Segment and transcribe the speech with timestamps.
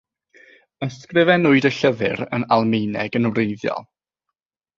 [0.87, 3.87] Ysgrifennwyd y llyfr yn Almaeneg yn wreiddiol.